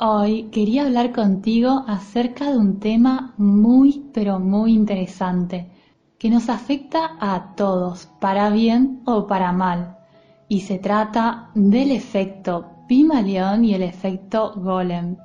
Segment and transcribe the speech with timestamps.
[0.00, 5.72] Hoy quería hablar contigo acerca de un tema muy pero muy interesante
[6.20, 9.98] que nos afecta a todos, para bien o para mal,
[10.46, 15.16] y se trata del efecto Pimaleón y el efecto Golem.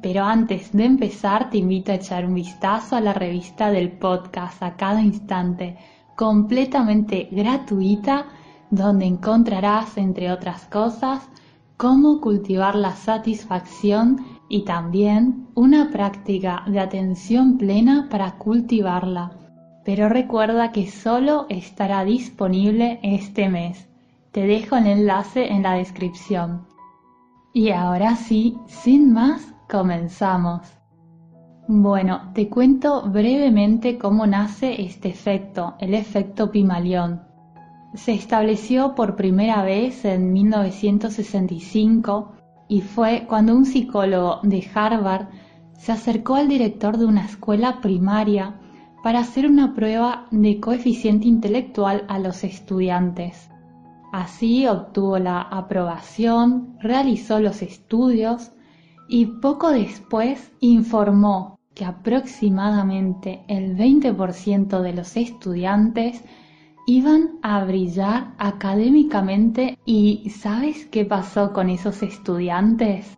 [0.00, 4.62] Pero antes de empezar te invito a echar un vistazo a la revista del podcast
[4.62, 5.76] a cada instante,
[6.14, 8.26] completamente gratuita,
[8.70, 11.28] donde encontrarás, entre otras cosas,
[11.80, 19.32] cómo cultivar la satisfacción y también una práctica de atención plena para cultivarla.
[19.82, 23.88] Pero recuerda que solo estará disponible este mes.
[24.30, 26.66] Te dejo el enlace en la descripción.
[27.54, 30.60] Y ahora sí, sin más, comenzamos.
[31.66, 37.29] Bueno, te cuento brevemente cómo nace este efecto, el efecto Pimalión
[37.94, 42.32] se estableció por primera vez en 1965
[42.68, 45.28] y fue cuando un psicólogo de Harvard
[45.76, 48.60] se acercó al director de una escuela primaria
[49.02, 53.50] para hacer una prueba de coeficiente intelectual a los estudiantes.
[54.12, 58.52] Así obtuvo la aprobación, realizó los estudios
[59.08, 66.22] y poco después informó que aproximadamente el 20% de los estudiantes
[66.86, 73.16] iban a brillar académicamente y ¿sabes qué pasó con esos estudiantes?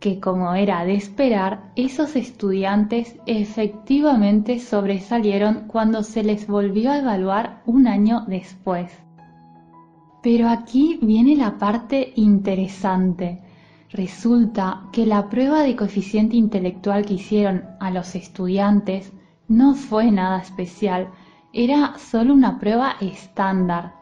[0.00, 7.62] Que como era de esperar, esos estudiantes efectivamente sobresalieron cuando se les volvió a evaluar
[7.66, 8.92] un año después.
[10.22, 13.42] Pero aquí viene la parte interesante.
[13.90, 19.12] Resulta que la prueba de coeficiente intelectual que hicieron a los estudiantes
[19.48, 21.08] no fue nada especial,
[21.52, 23.94] era solo una prueba estándar.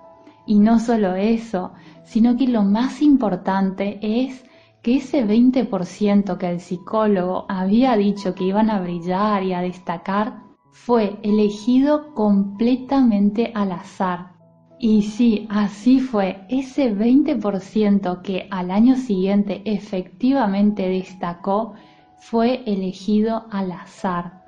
[0.46, 1.72] Y no solo eso,
[2.04, 4.44] sino que lo más importante es
[4.82, 10.44] que ese 20% que el psicólogo había dicho que iban a brillar y a destacar
[10.70, 14.36] fue elegido completamente al azar.
[14.78, 21.72] Y sí, así fue, ese 20% que al año siguiente efectivamente destacó
[22.18, 24.44] fue elegido al azar.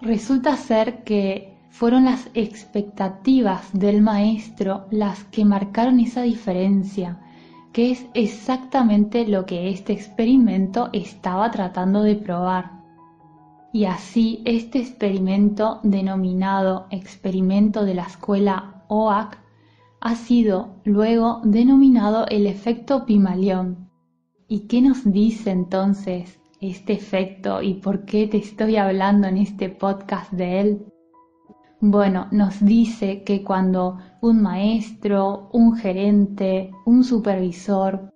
[0.00, 7.20] Resulta ser que fueron las expectativas del maestro las que marcaron esa diferencia,
[7.74, 12.80] que es exactamente lo que este experimento estaba tratando de probar.
[13.74, 19.36] Y así este experimento denominado experimento de la escuela OAC
[20.00, 23.90] ha sido luego denominado el efecto Pimaleón.
[24.48, 29.68] ¿Y qué nos dice entonces este efecto y por qué te estoy hablando en este
[29.68, 30.86] podcast de él?
[31.80, 38.10] Bueno, nos dice que cuando un maestro, un gerente, un supervisor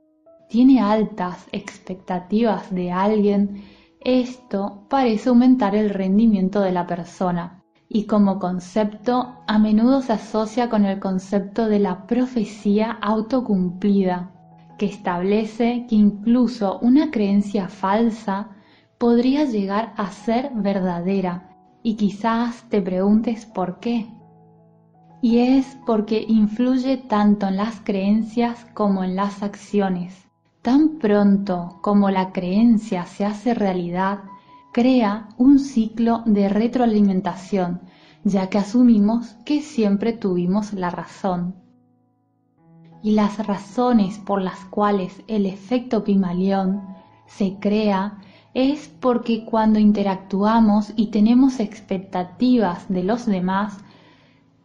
[0.48, 3.62] tiene altas expectativas de alguien,
[4.00, 7.62] esto parece aumentar el rendimiento de la persona.
[7.86, 14.30] Y como concepto a menudo se asocia con el concepto de la profecía autocumplida,
[14.78, 18.48] que establece que incluso una creencia falsa
[18.96, 21.49] podría llegar a ser verdadera
[21.82, 24.06] y quizás te preguntes por qué.
[25.22, 30.28] Y es porque influye tanto en las creencias como en las acciones.
[30.62, 34.20] Tan pronto como la creencia se hace realidad,
[34.72, 37.80] crea un ciclo de retroalimentación,
[38.24, 41.56] ya que asumimos que siempre tuvimos la razón.
[43.02, 46.82] Y las razones por las cuales el efecto Pimaleón
[47.26, 48.18] se crea
[48.54, 53.78] es porque cuando interactuamos y tenemos expectativas de los demás,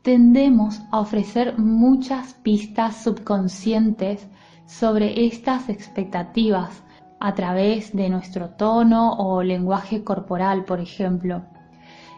[0.02, 4.28] tendemos a ofrecer muchas pistas subconscientes
[4.66, 6.84] sobre estas expectativas
[7.20, 11.44] a través de nuestro tono o lenguaje corporal, por ejemplo.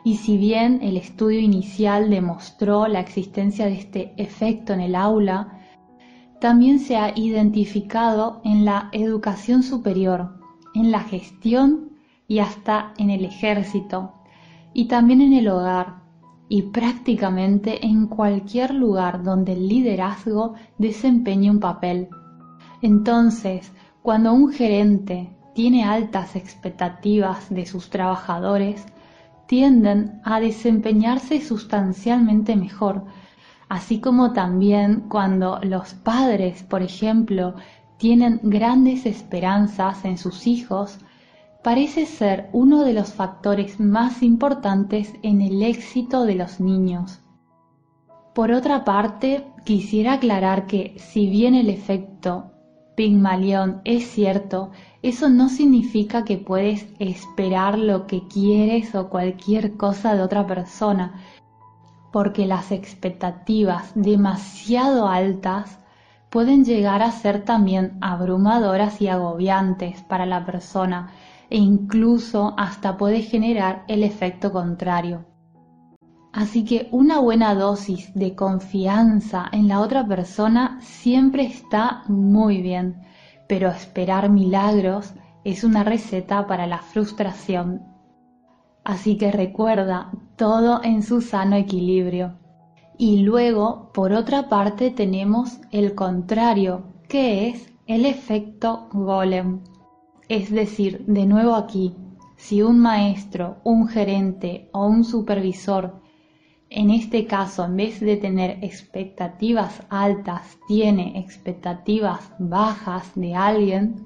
[0.06, 5.60] Y si bien el estudio inicial demostró la existencia de este efecto en el aula,
[6.40, 10.37] también se ha identificado en la educación superior
[10.78, 11.92] en la gestión
[12.28, 14.14] y hasta en el ejército,
[14.74, 15.96] y también en el hogar,
[16.50, 22.10] y prácticamente en cualquier lugar donde el liderazgo desempeñe un papel.
[22.82, 23.72] Entonces,
[24.02, 28.86] cuando un gerente tiene altas expectativas de sus trabajadores,
[29.48, 33.06] tienden a desempeñarse sustancialmente mejor,
[33.68, 37.56] así como también cuando los padres, por ejemplo,
[37.98, 41.00] tienen grandes esperanzas en sus hijos,
[41.64, 47.20] parece ser uno de los factores más importantes en el éxito de los niños.
[48.34, 52.52] Por otra parte, quisiera aclarar que si bien el efecto
[52.96, 54.72] Pigmalión es cierto,
[55.04, 61.22] eso no significa que puedes esperar lo que quieres o cualquier cosa de otra persona,
[62.12, 65.78] porque las expectativas demasiado altas
[66.30, 71.12] pueden llegar a ser también abrumadoras y agobiantes para la persona
[71.50, 75.26] e incluso hasta puede generar el efecto contrario.
[76.34, 83.02] Así que una buena dosis de confianza en la otra persona siempre está muy bien,
[83.48, 85.14] pero esperar milagros
[85.44, 87.82] es una receta para la frustración.
[88.84, 92.38] Así que recuerda todo en su sano equilibrio.
[92.98, 99.62] Y luego, por otra parte, tenemos el contrario, que es el efecto golem.
[100.30, 101.96] Es decir, de nuevo aquí,
[102.36, 106.02] si un maestro, un gerente o un supervisor
[106.70, 114.06] en este caso, en vez de tener expectativas altas, tiene expectativas bajas de alguien,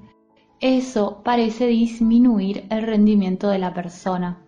[0.60, 4.46] eso parece disminuir el rendimiento de la persona,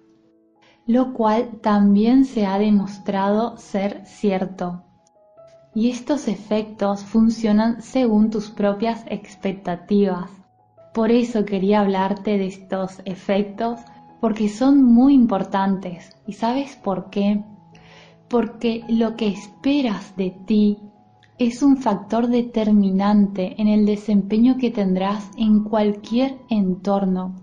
[0.86, 4.82] lo cual también se ha demostrado ser cierto.
[5.74, 10.30] Y estos efectos funcionan según tus propias expectativas.
[10.92, 13.80] Por eso quería hablarte de estos efectos,
[14.20, 16.16] porque son muy importantes.
[16.26, 17.42] ¿Y sabes por qué?
[18.34, 20.78] porque lo que esperas de ti
[21.38, 27.36] es un factor determinante en el desempeño que tendrás en cualquier entorno.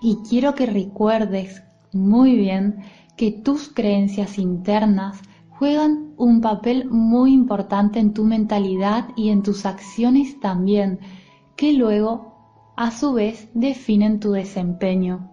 [0.00, 1.62] Y quiero que recuerdes
[1.92, 2.82] muy bien
[3.16, 9.66] que tus creencias internas juegan un papel muy importante en tu mentalidad y en tus
[9.66, 10.98] acciones también,
[11.56, 15.30] que luego, a su vez, definen tu desempeño.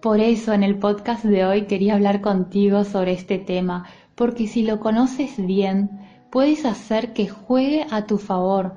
[0.00, 4.62] Por eso en el podcast de hoy quería hablar contigo sobre este tema, porque si
[4.62, 5.90] lo conoces bien,
[6.30, 8.74] puedes hacer que juegue a tu favor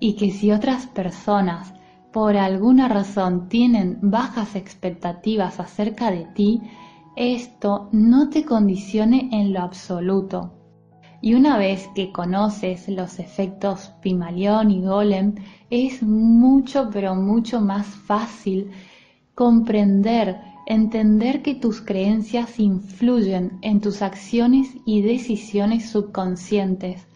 [0.00, 1.72] y que si otras personas
[2.16, 6.62] por alguna razón tienen bajas expectativas acerca de ti,
[7.14, 10.54] esto no te condicione en lo absoluto.
[11.20, 15.34] Y una vez que conoces los efectos Pimalión y Golem,
[15.68, 18.70] es mucho pero mucho más fácil
[19.34, 27.06] comprender entender que tus creencias influyen en tus acciones y decisiones subconscientes,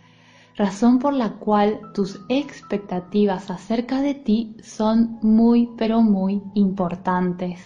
[0.61, 7.59] razón por la cual tus expectativas acerca de ti son muy pero muy importantes.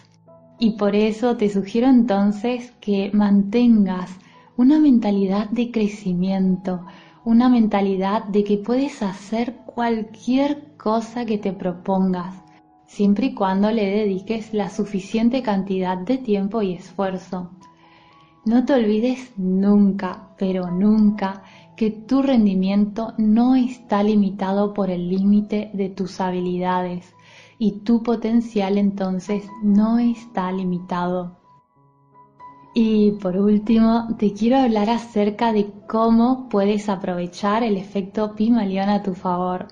[0.60, 4.10] Y por eso te sugiero entonces que mantengas
[4.56, 6.86] una mentalidad de crecimiento,
[7.24, 12.44] una mentalidad de que puedes hacer cualquier cosa que te propongas
[12.86, 17.50] siempre y cuando le dediques la suficiente cantidad de tiempo y esfuerzo.
[18.44, 21.42] No te olvides nunca, pero nunca,
[21.76, 27.14] que tu rendimiento no está limitado por el límite de tus habilidades
[27.58, 31.38] y tu potencial entonces no está limitado.
[32.74, 39.02] Y por último, te quiero hablar acerca de cómo puedes aprovechar el efecto Pimalión a
[39.02, 39.68] tu favor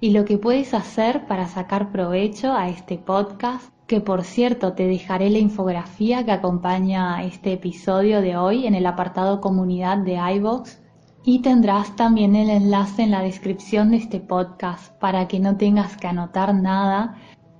[0.00, 4.86] y lo que puedes hacer para sacar provecho a este podcast, que por cierto te
[4.86, 10.78] dejaré la infografía que acompaña este episodio de hoy en el apartado comunidad de iVoox
[11.24, 15.96] y tendrás también el enlace en la descripción de este podcast para que no tengas
[15.96, 17.16] que anotar nada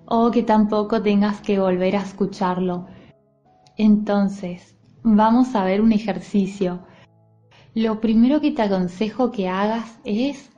[0.07, 2.87] o que tampoco tengas que volver a escucharlo.
[3.77, 6.81] Entonces, vamos a ver un ejercicio.
[7.75, 10.51] Lo primero que te aconsejo que hagas es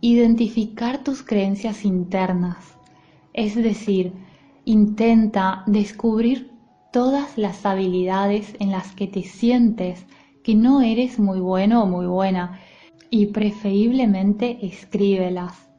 [0.00, 2.76] identificar tus creencias internas,
[3.32, 4.12] es decir,
[4.64, 6.52] intenta descubrir
[6.92, 10.06] todas las habilidades en las que te sientes
[10.44, 12.60] que no eres muy bueno o muy buena
[13.10, 15.70] y preferiblemente escríbelas.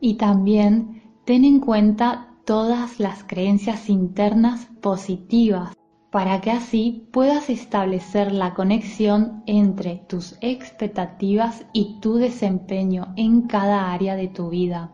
[0.00, 5.76] Y también ten en cuenta todas las creencias internas positivas
[6.10, 13.92] para que así puedas establecer la conexión entre tus expectativas y tu desempeño en cada
[13.92, 14.92] área de tu vida.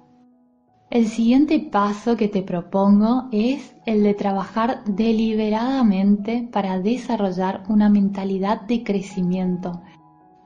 [0.90, 8.62] El siguiente paso que te propongo es el de trabajar deliberadamente para desarrollar una mentalidad
[8.62, 9.82] de crecimiento,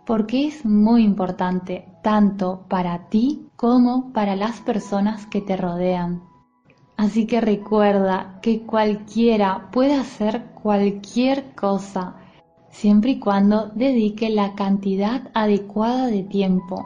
[0.04, 6.24] porque es muy importante tanto para ti como para las personas que te rodean.
[6.96, 12.16] Así que recuerda que cualquiera puede hacer cualquier cosa,
[12.68, 16.84] siempre y cuando dedique la cantidad adecuada de tiempo.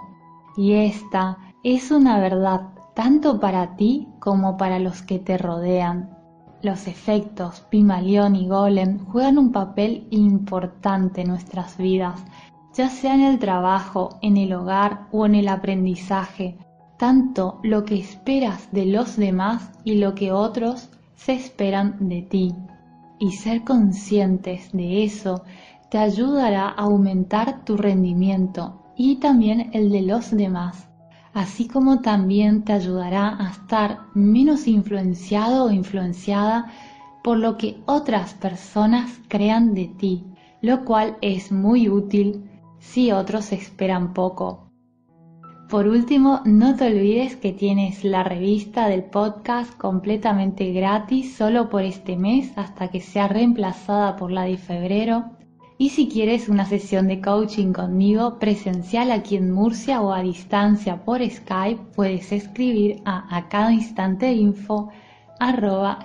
[0.59, 6.17] Y esta es una verdad tanto para ti como para los que te rodean.
[6.62, 12.25] Los efectos Pimalión y Golem juegan un papel importante en nuestras vidas,
[12.73, 16.57] ya sea en el trabajo, en el hogar o en el aprendizaje,
[16.99, 22.55] tanto lo que esperas de los demás y lo que otros se esperan de ti.
[23.19, 25.43] Y ser conscientes de eso
[25.91, 30.88] te ayudará a aumentar tu rendimiento y también el de los demás
[31.37, 36.73] así como también te ayudará a estar menos influenciado o influenciada
[37.23, 40.25] por lo que otras personas crean de ti,
[40.62, 44.71] lo cual es muy útil si otros esperan poco.
[45.69, 51.83] Por último, no te olvides que tienes la revista del podcast completamente gratis solo por
[51.83, 55.36] este mes hasta que sea reemplazada por la de febrero
[55.78, 61.04] y si quieres una sesión de coaching conmigo presencial aquí en Murcia o a distancia
[61.04, 64.88] por Skype, puedes escribir a a cada instante info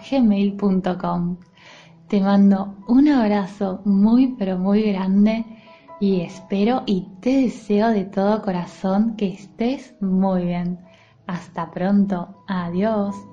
[0.09, 1.37] gmail.com.
[2.07, 5.45] Te mando un abrazo muy pero muy grande
[6.01, 10.79] y espero y te deseo de todo corazón que estés muy bien.
[11.27, 12.43] Hasta pronto.
[12.47, 13.30] Adiós.